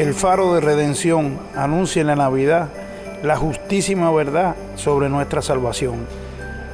[0.00, 2.68] el faro de redención anuncia en la Navidad
[3.22, 6.06] la justísima verdad sobre nuestra salvación.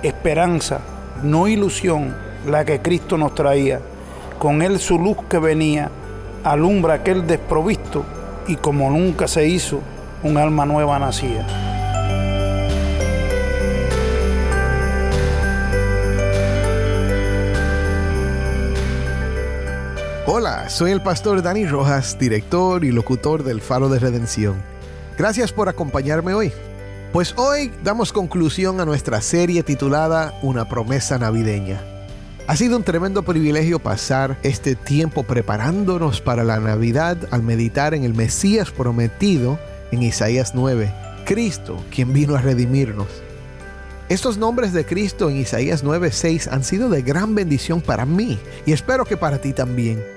[0.05, 0.79] Esperanza,
[1.25, 2.15] no ilusión,
[2.47, 3.81] la que Cristo nos traía.
[4.39, 5.91] Con él su luz que venía,
[6.45, 8.05] alumbra aquel desprovisto
[8.47, 9.81] y como nunca se hizo,
[10.23, 11.66] un alma nueva nacía.
[20.29, 24.57] Hola, soy el pastor Dani Rojas, director y locutor del Faro de Redención.
[25.17, 26.53] Gracias por acompañarme hoy.
[27.13, 31.81] Pues hoy damos conclusión a nuestra serie titulada Una promesa navideña.
[32.49, 38.03] Ha sido un tremendo privilegio pasar este tiempo preparándonos para la Navidad al meditar en
[38.03, 39.61] el Mesías prometido
[39.93, 40.93] en Isaías 9,
[41.25, 43.07] Cristo, quien vino a redimirnos.
[44.09, 48.73] Estos nombres de Cristo en Isaías 9:6 han sido de gran bendición para mí y
[48.73, 50.16] espero que para ti también.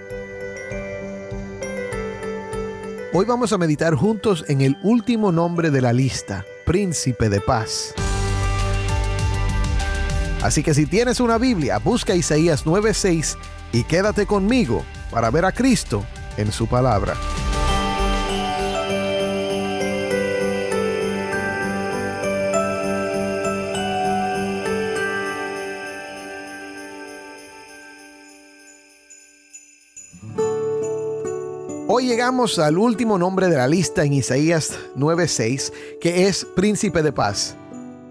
[3.11, 7.95] Hoy vamos a meditar juntos en el último nombre de la lista, Príncipe de Paz.
[10.43, 13.35] Así que si tienes una Biblia, busca Isaías 9:6
[13.73, 16.03] y quédate conmigo para ver a Cristo
[16.38, 17.16] en su palabra.
[32.09, 35.71] Llegamos al último nombre de la lista en Isaías 9:6,
[36.02, 37.55] que es Príncipe de Paz.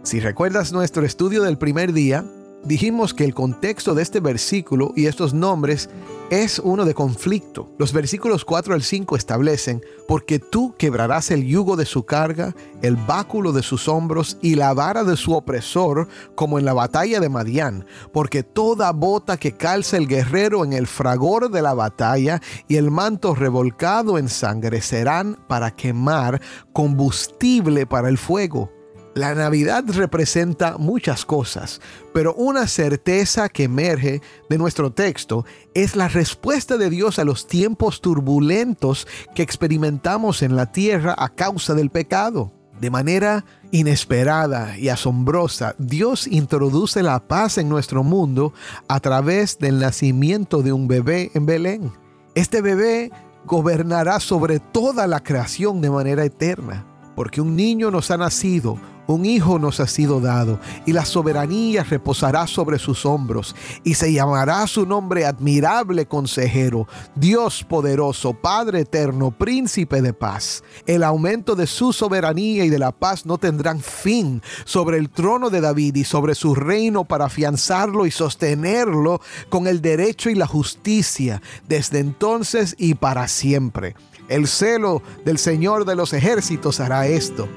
[0.05, 2.25] Si recuerdas nuestro estudio del primer día,
[2.63, 5.91] dijimos que el contexto de este versículo y estos nombres
[6.31, 7.73] es uno de conflicto.
[7.79, 12.97] Los versículos 4 al 5 establecen, porque tú quebrarás el yugo de su carga, el
[12.97, 17.29] báculo de sus hombros y la vara de su opresor, como en la batalla de
[17.29, 22.77] Madián, porque toda bota que calza el guerrero en el fragor de la batalla y
[22.77, 26.41] el manto revolcado en sangre serán para quemar
[26.73, 28.78] combustible para el fuego
[29.15, 31.81] la Navidad representa muchas cosas,
[32.13, 37.47] pero una certeza que emerge de nuestro texto es la respuesta de Dios a los
[37.47, 42.53] tiempos turbulentos que experimentamos en la tierra a causa del pecado.
[42.81, 48.53] De manera inesperada y asombrosa, Dios introduce la paz en nuestro mundo
[48.87, 51.93] a través del nacimiento de un bebé en Belén.
[52.37, 53.11] Este bebé
[53.47, 56.87] gobernará sobre toda la creación de manera eterna,
[57.17, 61.83] porque un niño nos ha nacido, un hijo nos ha sido dado, y la soberanía
[61.83, 69.31] reposará sobre sus hombros, y se llamará su nombre admirable consejero, Dios poderoso, Padre eterno,
[69.31, 70.63] príncipe de paz.
[70.87, 75.49] El aumento de su soberanía y de la paz no tendrán fin sobre el trono
[75.49, 80.47] de David y sobre su reino para afianzarlo y sostenerlo con el derecho y la
[80.47, 83.95] justicia desde entonces y para siempre.
[84.29, 87.49] El celo del Señor de los ejércitos hará esto.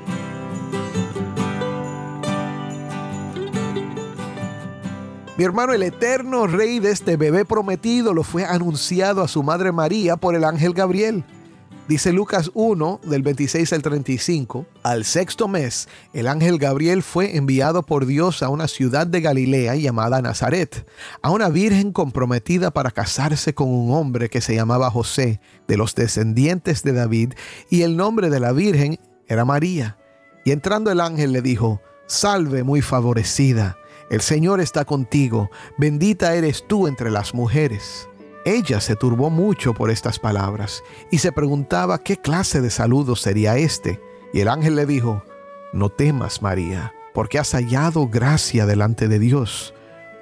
[5.41, 9.71] Mi hermano, el eterno rey de este bebé prometido lo fue anunciado a su madre
[9.71, 11.23] María por el ángel Gabriel.
[11.87, 17.81] Dice Lucas 1 del 26 al 35, al sexto mes, el ángel Gabriel fue enviado
[17.81, 20.87] por Dios a una ciudad de Galilea llamada Nazaret,
[21.23, 25.95] a una virgen comprometida para casarse con un hombre que se llamaba José, de los
[25.95, 27.33] descendientes de David,
[27.67, 29.97] y el nombre de la virgen era María.
[30.45, 33.77] Y entrando el ángel le dijo, Salve muy favorecida
[34.11, 38.09] el Señor está contigo, bendita eres tú entre las mujeres.
[38.43, 43.55] Ella se turbó mucho por estas palabras y se preguntaba qué clase de saludo sería
[43.55, 44.01] este.
[44.33, 45.23] Y el ángel le dijo,
[45.71, 49.73] No temas, María, porque has hallado gracia delante de Dios.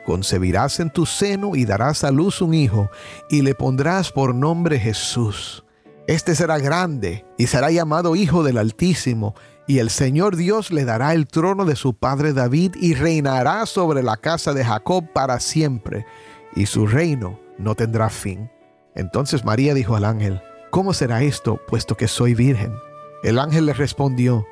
[0.06, 2.92] Concebirás en tu seno y darás a luz un hijo,
[3.28, 5.66] y le pondrás por nombre Jesús.
[6.06, 9.34] Este será grande y será llamado Hijo del Altísimo,
[9.70, 14.02] y el Señor Dios le dará el trono de su padre David y reinará sobre
[14.02, 16.08] la casa de Jacob para siempre,
[16.56, 18.50] y su reino no tendrá fin.
[18.96, 22.74] Entonces María dijo al ángel, ¿cómo será esto, puesto que soy virgen?
[23.22, 24.44] El ángel le respondió,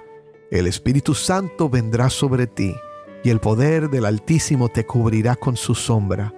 [0.52, 2.76] el Espíritu Santo vendrá sobre ti,
[3.24, 6.32] y el poder del Altísimo te cubrirá con su sombra.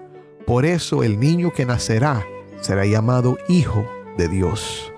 [0.48, 2.26] Por eso el niño que nacerá
[2.62, 3.86] será llamado Hijo
[4.18, 4.94] de Dios.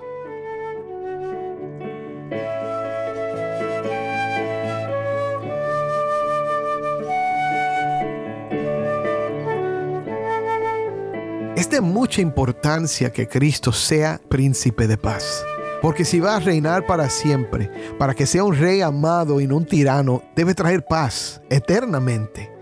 [11.72, 15.42] De mucha importancia que Cristo sea príncipe de paz.
[15.80, 19.56] Porque si va a reinar para siempre, para que sea un rey amado y no
[19.56, 22.52] un tirano, debe traer paz eternamente.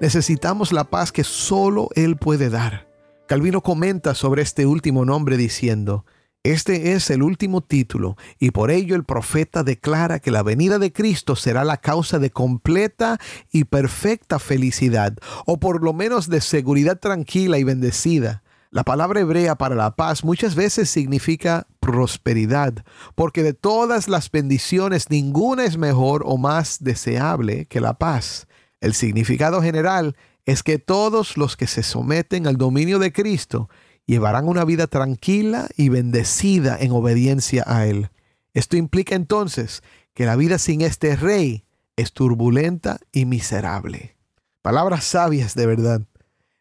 [0.00, 2.86] Necesitamos la paz que solo Él puede dar.
[3.26, 6.06] Calvino comenta sobre este último nombre diciendo,
[6.44, 10.92] Este es el último título y por ello el profeta declara que la venida de
[10.92, 13.18] Cristo será la causa de completa
[13.50, 15.16] y perfecta felicidad,
[15.46, 18.42] o por lo menos de seguridad tranquila y bendecida.
[18.74, 22.72] La palabra hebrea para la paz muchas veces significa prosperidad,
[23.14, 28.46] porque de todas las bendiciones ninguna es mejor o más deseable que la paz.
[28.80, 30.16] El significado general
[30.46, 33.68] es que todos los que se someten al dominio de Cristo
[34.06, 38.08] llevarán una vida tranquila y bendecida en obediencia a Él.
[38.54, 39.82] Esto implica entonces
[40.14, 41.66] que la vida sin este rey
[41.96, 44.16] es turbulenta y miserable.
[44.62, 46.02] Palabras sabias de verdad.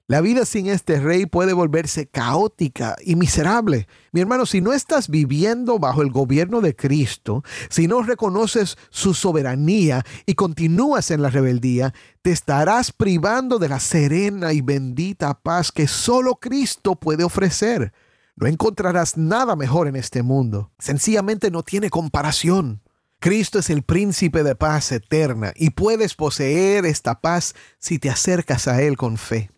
[0.08, 3.88] La vida sin este rey puede volverse caótica y miserable.
[4.12, 9.14] Mi hermano, si no estás viviendo bajo el gobierno de Cristo, si no reconoces su
[9.14, 15.72] soberanía y continúas en la rebeldía, te estarás privando de la serena y bendita paz
[15.72, 17.94] que solo Cristo puede ofrecer.
[18.36, 20.72] No encontrarás nada mejor en este mundo.
[20.80, 22.82] Sencillamente no tiene comparación.
[23.20, 28.68] Cristo es el príncipe de paz eterna y puedes poseer esta paz si te acercas
[28.68, 29.52] a Él con fe.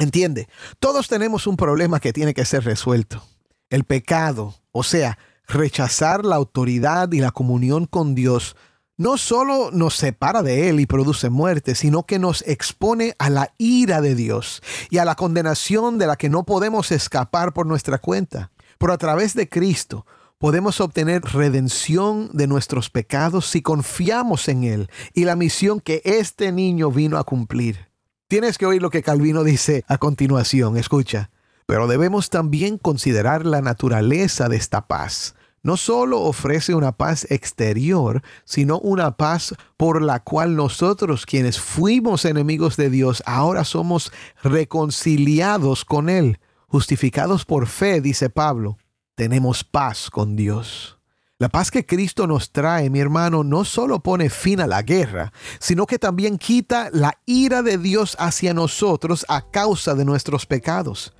[0.00, 0.48] Entiende,
[0.78, 3.22] todos tenemos un problema que tiene que ser resuelto.
[3.68, 8.56] El pecado, o sea, rechazar la autoridad y la comunión con Dios,
[8.96, 13.52] no solo nos separa de Él y produce muerte, sino que nos expone a la
[13.58, 17.98] ira de Dios y a la condenación de la que no podemos escapar por nuestra
[17.98, 18.52] cuenta.
[18.78, 20.06] Pero a través de Cristo
[20.38, 26.52] podemos obtener redención de nuestros pecados si confiamos en Él y la misión que este
[26.52, 27.89] niño vino a cumplir.
[28.30, 31.30] Tienes que oír lo que Calvino dice a continuación, escucha.
[31.66, 35.34] Pero debemos también considerar la naturaleza de esta paz.
[35.64, 42.24] No solo ofrece una paz exterior, sino una paz por la cual nosotros quienes fuimos
[42.24, 44.12] enemigos de Dios ahora somos
[44.44, 46.38] reconciliados con Él,
[46.68, 48.78] justificados por fe, dice Pablo.
[49.16, 50.99] Tenemos paz con Dios.
[51.40, 55.32] La paz que Cristo nos trae, mi hermano, no solo pone fin a la guerra,
[55.58, 61.14] sino que también quita la ira de Dios hacia nosotros a causa de nuestros pecados.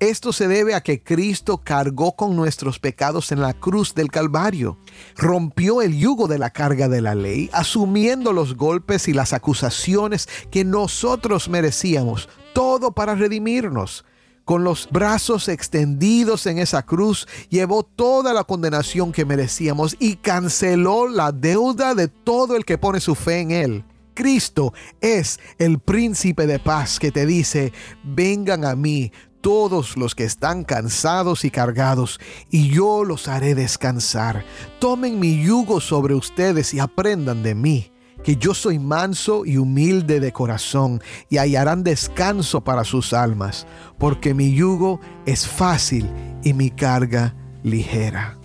[0.00, 4.78] Esto se debe a que Cristo cargó con nuestros pecados en la cruz del Calvario,
[5.14, 10.28] rompió el yugo de la carga de la ley, asumiendo los golpes y las acusaciones
[10.50, 14.04] que nosotros merecíamos, todo para redimirnos
[14.44, 21.08] con los brazos extendidos en esa cruz, llevó toda la condenación que merecíamos y canceló
[21.08, 23.84] la deuda de todo el que pone su fe en Él.
[24.14, 27.72] Cristo es el príncipe de paz que te dice,
[28.04, 34.44] vengan a mí todos los que están cansados y cargados, y yo los haré descansar.
[34.78, 37.91] Tomen mi yugo sobre ustedes y aprendan de mí
[38.22, 43.66] que yo soy manso y humilde de corazón, y hallarán descanso para sus almas,
[43.98, 46.08] porque mi yugo es fácil
[46.42, 48.38] y mi carga ligera.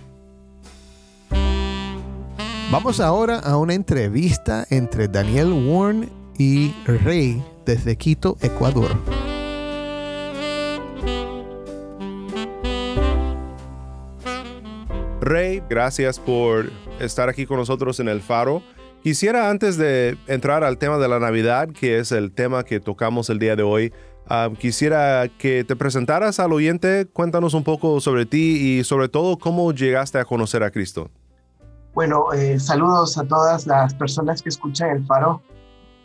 [2.72, 8.92] Vamos ahora a una entrevista entre Daniel Warren y Rey desde Quito, Ecuador.
[15.22, 18.62] Rey, gracias por estar aquí con nosotros en el Faro.
[19.04, 23.30] Quisiera antes de entrar al tema de la Navidad, que es el tema que tocamos
[23.30, 23.94] el día de hoy,
[24.28, 29.38] ah, quisiera que te presentaras al oyente, cuéntanos un poco sobre ti y sobre todo
[29.38, 31.10] cómo llegaste a conocer a Cristo.
[31.94, 35.42] Bueno, eh, saludos a todas las personas que escuchan el faro.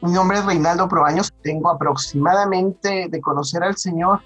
[0.02, 4.20] Mi nombre es Reinaldo Probaños, tengo aproximadamente de conocer al Señor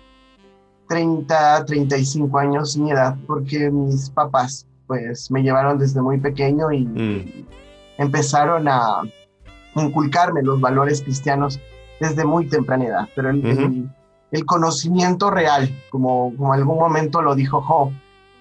[0.88, 6.84] 30, 35 años mi edad, porque mis papás pues me llevaron desde muy pequeño y...
[6.84, 7.46] Mm
[7.98, 9.02] empezaron a
[9.74, 11.60] inculcarme los valores cristianos
[12.00, 13.90] desde muy temprana edad, pero el,
[14.30, 17.90] el, conocimiento real, como, como en algún momento lo dijo Job,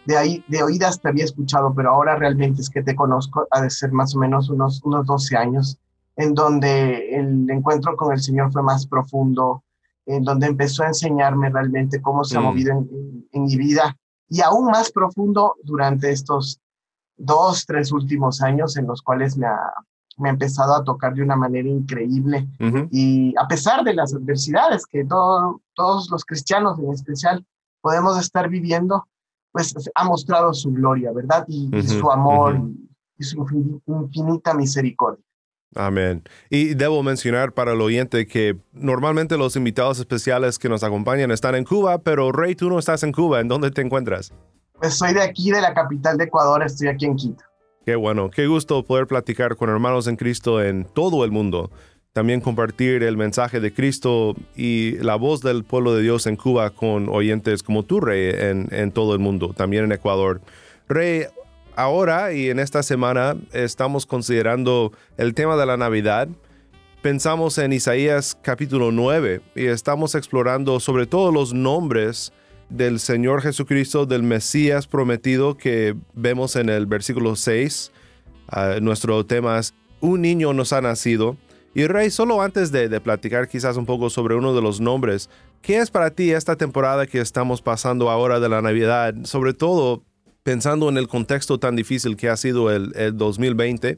[0.06, 3.62] de ahí, de oídas te había escuchado, pero ahora realmente es que te conozco, ha
[3.62, 5.80] de ser más o menos unos, unos 12 años,
[6.16, 9.64] en donde el encuentro con el Señor fue más profundo,
[10.06, 12.44] en donde empezó a enseñarme realmente cómo se ha mm.
[12.44, 13.98] movido en, en, mi vida,
[14.30, 16.62] y aún más profundo durante estos
[17.18, 19.60] dos, tres últimos años en los cuales me ha,
[20.18, 22.48] me ha empezado a tocar de una manera increíble.
[22.92, 27.46] Y a pesar de las adversidades que todos los cristianos en especial
[27.82, 29.08] podemos estar viviendo,
[29.52, 31.46] pues ha mostrado su gloria, ¿verdad?
[31.48, 32.60] Y, su amor
[33.18, 33.46] y su
[33.88, 35.24] infinita misericordia.
[35.76, 36.24] Amén.
[36.50, 41.56] Y debo mencionar para el oyente que normalmente los invitados especiales que nos acompañan están
[41.56, 43.42] en Cuba, pero Rey, tú no estás en Cuba.
[43.42, 44.34] ¿En dónde te encuentras?
[44.80, 47.44] Pues soy de aquí, de la capital de Ecuador, estoy aquí en Quito.
[47.86, 51.70] Qué bueno, qué gusto poder platicar con hermanos en Cristo en todo el mundo.
[52.14, 56.72] También compartir el mensaje de Cristo y la voz del pueblo de Dios en Cuba
[56.72, 60.42] con oyentes como tú, Rey, en, todo el mundo, también en Ecuador.
[60.88, 61.26] Rey,
[61.76, 66.28] ahora y en esta semana estamos considerando el tema de la Navidad.
[67.02, 72.34] Pensamos en Isaías capítulo 9 y estamos explorando sobre todo los nombres
[72.70, 77.92] del Señor Jesucristo, del Mesías prometido que vemos en el versículo 6.
[78.48, 81.38] Ah, nuestro tema es Un niño nos ha nacido.
[81.74, 85.30] Y Rey, solo antes de, de, platicar quizás un poco sobre uno de los nombres,
[85.62, 89.14] ¿qué es para ti esta temporada que estamos pasando ahora de la Navidad?
[89.24, 90.04] Sobre todo
[90.46, 93.98] pensando en el contexto tan difícil que ha sido el, 2020,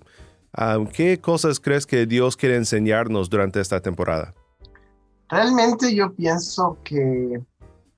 [0.54, 4.34] ah, ¿qué cosas crees que Dios quiere enseñarnos durante esta temporada?
[5.30, 7.42] Realmente yo pienso que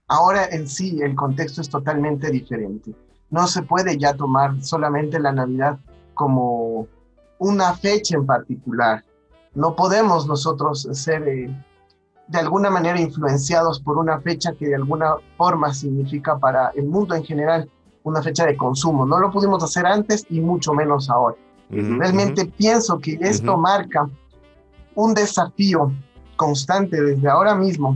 [0.09, 2.93] ahora en sí el contexto es totalmente diferente.
[3.29, 5.79] No se puede ya tomar solamente la Navidad
[6.13, 6.87] como
[7.37, 9.05] una fecha en particular.
[9.55, 11.49] No podemos nosotros ser eh,
[12.27, 17.15] de alguna manera influenciados por una fecha que de alguna forma significa para el mundo
[17.15, 17.69] en general
[18.03, 19.05] una fecha de consumo.
[19.05, 21.35] No lo pudimos hacer antes y mucho menos ahora.
[21.71, 24.09] Realmente pienso que esto marca
[24.95, 25.91] un desafío
[26.35, 27.95] constante desde ahora mismo,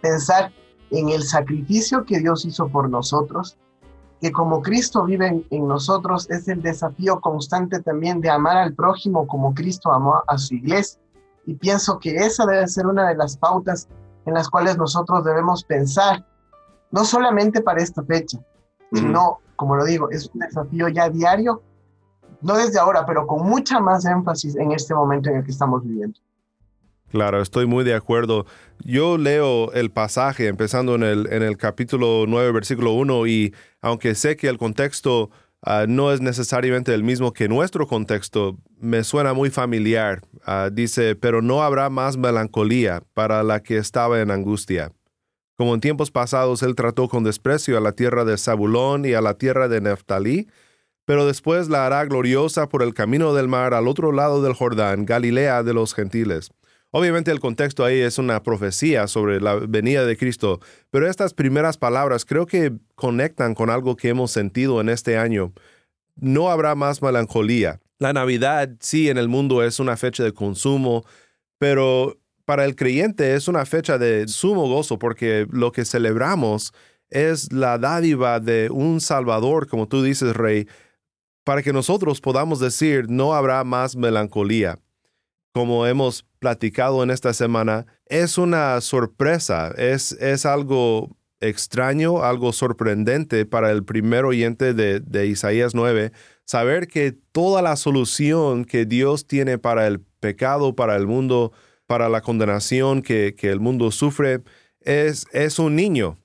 [0.00, 0.52] pensar
[0.90, 3.56] en el sacrificio que Dios hizo por nosotros,
[4.20, 9.26] que como Cristo vive en, nosotros es el desafío constante también de amar al prójimo
[9.26, 11.00] como Cristo amó a su iglesia.
[11.44, 13.88] Y pienso que esa debe ser una de las pautas
[14.24, 16.26] en las cuales nosotros debemos pensar,
[16.90, 18.38] no solamente para esta fecha,
[18.92, 21.62] sino, como lo digo, es un desafío ya diario,
[22.40, 25.84] no desde ahora, pero con mucha más énfasis en este momento en el que estamos
[25.84, 26.18] viviendo.
[27.10, 28.46] Claro, estoy muy de acuerdo.
[28.84, 34.14] Yo leo el pasaje empezando en el, en el capítulo 9, versículo 1, y aunque
[34.14, 35.30] sé que el contexto
[35.62, 40.20] ah, no es necesariamente el mismo que nuestro contexto, me suena muy familiar.
[40.44, 44.92] Ah, dice, pero no habrá más melancolía para la que estaba en angustia
[45.56, 49.20] como en tiempos pasados él trató con desprecio a la tierra de Zabulón y a
[49.20, 50.48] la tierra de Neftalí,
[51.04, 55.06] pero después la hará gloriosa por el camino del mar al otro lado del Jordán,
[55.06, 56.50] Galilea de los gentiles.
[56.90, 61.76] Obviamente el contexto ahí es una profecía sobre la venida de Cristo, pero estas primeras
[61.76, 65.52] palabras creo que conectan con algo que hemos sentido en este año.
[66.14, 67.80] No habrá más melancolía.
[67.98, 71.04] La Navidad sí en el mundo es una fecha de consumo,
[71.58, 76.72] pero para el creyente es una fecha de sumo gozo porque lo que celebramos
[77.10, 80.68] es la dádiva de un Salvador, como tú dices, Rey,
[81.44, 84.78] para que nosotros podamos decir, no habrá más melancolía.
[85.56, 93.46] Como hemos platicado en esta semana, es una sorpresa, es, es algo extraño, algo sorprendente
[93.46, 96.12] para el primer oyente de, Isaías 9,
[96.44, 101.52] saber que toda la solución que Dios tiene para el pecado, para el mundo,
[101.86, 104.42] para la condenación que, el mundo sufre
[104.80, 106.18] es, es un niño.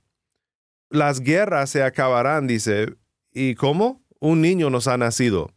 [0.89, 2.97] Las guerras se acabarán, dice.
[3.31, 4.03] ¿Y cómo?
[4.19, 5.53] Un niño nos ha nacido.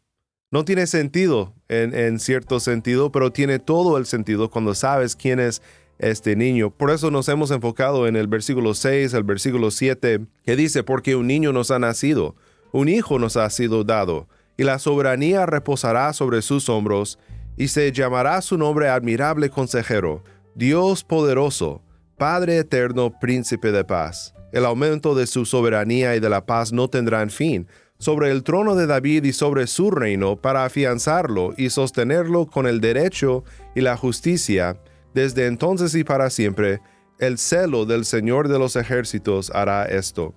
[0.53, 5.63] No tiene sentido en, cierto sentido, pero tiene todo el sentido cuando sabes quién es
[5.99, 6.71] este niño.
[6.71, 11.17] Por eso nos hemos enfocado en el versículo 6, el versículo 7, que dice, porque
[11.17, 12.35] un niño nos ha nacido,
[12.73, 17.19] un hijo nos ha sido dado, y la soberanía reposará sobre sus hombros,
[17.57, 21.83] y se llamará su nombre admirable consejero, Dios poderoso,
[22.17, 24.35] Padre eterno, príncipe de paz.
[24.53, 27.67] El aumento de su soberanía y de la paz no tendrán fin
[28.05, 32.83] sobre el trono de David y sobre su reino para afianzarlo y sostenerlo con el
[32.83, 33.45] derecho
[33.75, 34.77] y la justicia,
[35.15, 36.83] desde entonces y para siempre.
[37.19, 40.35] El celo del Señor de los ejércitos hará esto.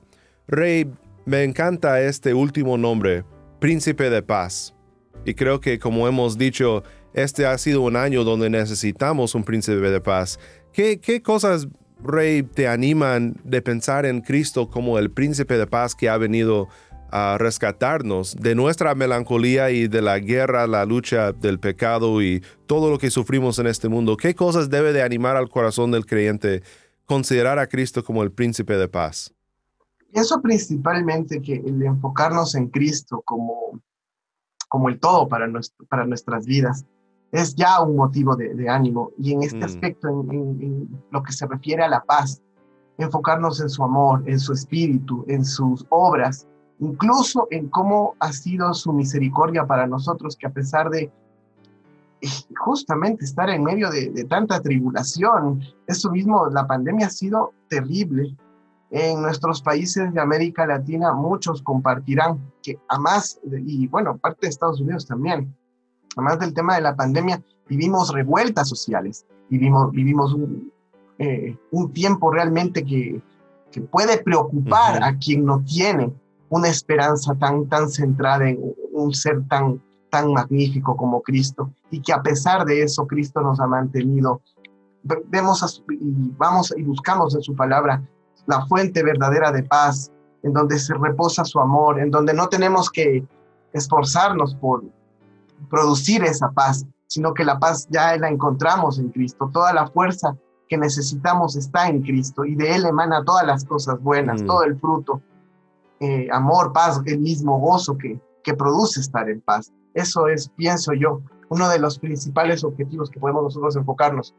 [0.47, 0.89] Rey,
[1.25, 3.25] me encanta este último nombre,
[3.59, 4.73] príncipe de paz.
[5.25, 6.83] Y creo que como hemos dicho,
[7.13, 10.39] este ha sido un año donde necesitamos un príncipe de paz.
[10.71, 11.67] ¿Qué, qué cosas,
[12.01, 16.69] Rey, te animan de pensar en Cristo como el príncipe de paz que ha venido
[17.11, 22.89] a rescatarnos de nuestra melancolía y de la guerra, la lucha del pecado y todo
[22.89, 24.17] lo que sufrimos en este mundo?
[24.17, 26.63] ¿Qué cosas debe de animar al corazón del creyente
[27.05, 29.33] considerar a Cristo como el príncipe de paz?
[30.11, 33.79] Pienso principalmente que el enfocarnos en Cristo como,
[34.67, 35.47] como el todo para,
[35.89, 36.85] para nuestras vidas
[37.31, 39.11] es ya un motivo de, ánimo.
[39.17, 39.63] Y en este mm.
[39.63, 42.41] aspecto, en, lo que se refiere a la paz,
[42.97, 46.47] enfocarnos en su amor, en su espíritu, en sus obras,
[46.79, 51.11] incluso en cómo ha sido su misericordia para nosotros, que a pesar de
[52.21, 57.53] eh, justamente estar en medio de, de tanta tribulación, eso mismo, la pandemia ha sido
[57.69, 58.35] terrible.
[58.89, 64.47] En nuestros países de América Latina, muchos compartirán que a más, y bueno, parte de
[64.47, 65.53] Estados Unidos también,
[66.15, 70.71] además del tema de la pandemia, vivimos revueltas sociales, vivimos, vivimos un,
[71.19, 73.21] eh, un tiempo realmente que,
[73.71, 76.13] que puede preocupar a quien no tiene.
[76.49, 78.59] Una esperanza tan, tan centrada en
[78.93, 83.59] un ser tan, tan magnífico como Cristo y que a pesar de eso Cristo nos
[83.59, 84.41] ha mantenido.
[85.03, 88.01] Vemos y vamos y buscamos en su palabra
[88.45, 90.11] la fuente verdadera de paz,
[90.43, 93.25] en donde se reposa su amor, en donde no tenemos que
[93.73, 94.83] esforzarnos por
[95.69, 99.49] producir esa paz, sino que la paz ya la encontramos en Cristo.
[99.51, 100.35] Toda la fuerza
[100.67, 104.45] que necesitamos está en Cristo y de Él emana todas las cosas buenas, mm.
[104.45, 105.21] todo el fruto,
[105.99, 109.71] eh, amor, paz, el mismo gozo que, que produce estar en paz.
[109.93, 114.35] Eso es, pienso yo, uno de los principales objetivos que podemos nosotros enfocarnos.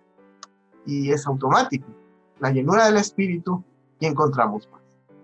[0.87, 1.87] Y es automático.
[2.41, 3.63] La llenura del Espíritu
[3.99, 4.81] y encontramos paz.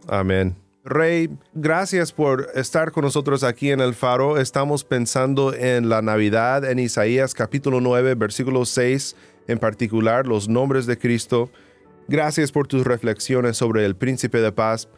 [0.08, 0.56] Amén.
[0.84, 4.36] Rey, gracias por estar con nosotros aquí en el faro.
[4.36, 10.84] Estamos pensando en la Navidad, en Isaías capítulo 9, versículo 6 en particular, los nombres
[10.84, 11.50] de Cristo.
[12.06, 14.88] Gracias por tus reflexiones sobre el príncipe de paz.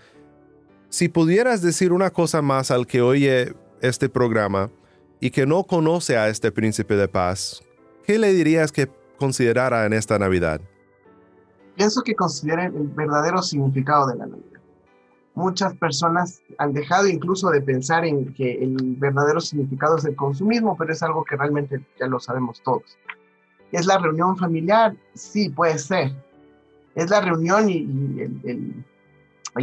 [0.97, 4.71] Si pudieras decir una cosa más al que oye este programa
[5.21, 7.62] y que no conoce a este príncipe de paz,
[8.07, 8.88] ¿qué le dirías que
[9.19, 10.59] considerara en esta Navidad?
[11.75, 14.61] Pienso que consideren el verdadero significado de la Navidad
[15.35, 20.79] muchas personas han dejado incluso de pensar en que el verdadero significado es el consumismo,
[20.79, 22.97] pero es algo que realmente ya lo sabemos todos.
[23.71, 24.97] ¿Es la reunión familiar?
[25.12, 26.12] Sí, puede ser.
[26.95, 27.81] Es la reunión y,
[28.45, 28.83] el,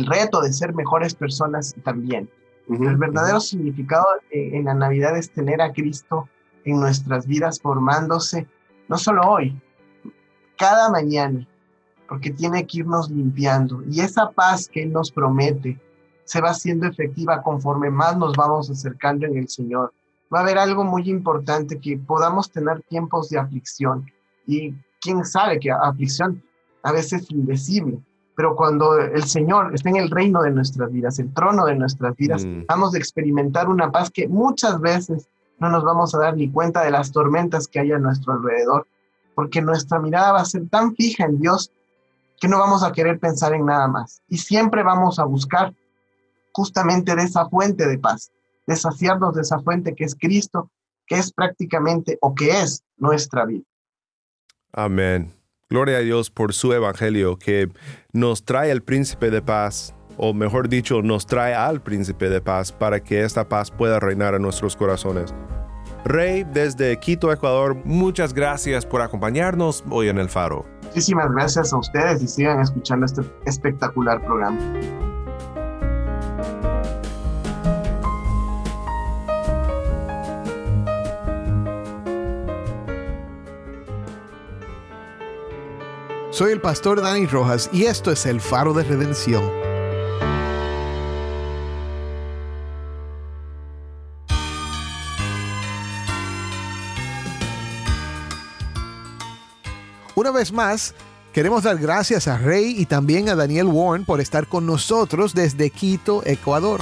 [0.05, 2.29] reto de ser mejores personas también.
[2.67, 6.27] el verdadero significado en la Navidad es tener a Cristo
[6.65, 8.47] en nuestras vidas formándose,
[8.87, 9.61] no solo hoy,
[10.57, 11.47] cada mañana,
[12.07, 13.83] porque tiene que irnos limpiando.
[13.89, 15.79] Y esa paz que Él nos promete
[16.25, 19.93] se va haciendo efectiva conforme más nos vamos acercando en el Señor.
[20.33, 24.05] Va a haber algo muy importante que podamos tener tiempos de aflicción.
[24.47, 26.41] Y quién sabe que aflicción
[26.81, 27.99] a veces es indecible,
[28.35, 32.15] pero cuando el Señor está en el reino de nuestras vidas, el trono de nuestras
[32.15, 32.63] vidas, mm.
[32.67, 35.27] vamos a experimentar una paz que muchas veces
[35.59, 38.87] no nos vamos a dar ni cuenta de las tormentas que hay a nuestro alrededor,
[39.35, 41.71] porque nuestra mirada va a ser tan fija en Dios
[42.39, 44.21] que no vamos a querer pensar en nada más.
[44.27, 45.73] Y siempre vamos a buscar
[46.51, 48.31] justamente de esa fuente de paz,
[48.67, 50.69] de de esa fuente que es Cristo,
[51.05, 53.63] que es prácticamente o que es nuestra vida.
[54.71, 55.33] Amén.
[55.69, 57.69] Gloria a Dios por su evangelio que
[58.13, 62.71] nos trae el príncipe de paz, o mejor dicho, nos trae al príncipe de paz
[62.71, 65.33] para que esta paz pueda reinar en nuestros corazones.
[66.05, 70.63] Rey, desde Quito, Ecuador, muchas gracias por acompañarnos hoy en el Faro.
[70.83, 74.59] Muchísimas gracias a ustedes y sigan escuchando este espectacular programa.
[86.33, 89.43] Soy el pastor Dani Rojas y esto es el faro de redención.
[100.15, 100.95] Una vez más,
[101.33, 105.69] queremos dar gracias a Rey y también a Daniel Warren por estar con nosotros desde
[105.69, 106.81] Quito, Ecuador.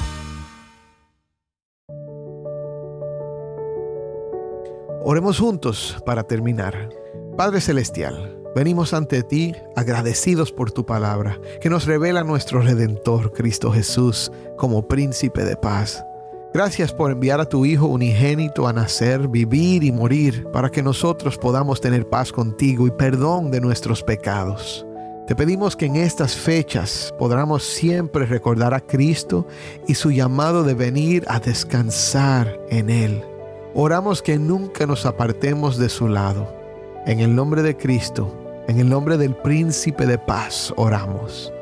[5.04, 7.01] Oremos juntos para terminar.
[7.36, 13.72] Padre Celestial, venimos ante ti agradecidos por tu palabra, que nos revela nuestro Redentor, Cristo
[13.72, 16.04] Jesús, como príncipe de paz.
[16.52, 21.38] Gracias por enviar a tu Hijo unigénito a nacer, vivir y morir para que nosotros
[21.38, 24.86] podamos tener paz contigo y perdón de nuestros pecados.
[25.26, 29.46] Te pedimos que en estas fechas podamos siempre recordar a Cristo
[29.88, 33.24] y su llamado de venir a descansar en Él.
[33.72, 36.61] Oramos que nunca nos apartemos de su lado.
[37.04, 38.32] En el nombre de Cristo,
[38.68, 41.52] en el nombre del Príncipe de Paz, oramos.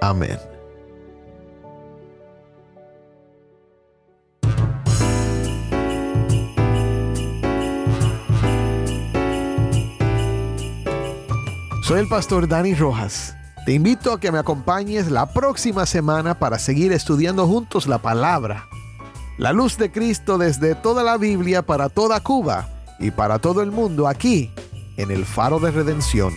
[0.00, 0.38] Amén.
[11.82, 13.36] Soy el pastor Dani Rojas.
[13.66, 18.66] Te invito a que me acompañes la próxima semana para seguir estudiando juntos la palabra.
[19.36, 23.70] La luz de Cristo desde toda la Biblia para toda Cuba y para todo el
[23.70, 24.50] mundo aquí
[24.96, 26.32] en el faro de redención.